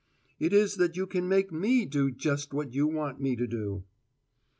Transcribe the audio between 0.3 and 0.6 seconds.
"It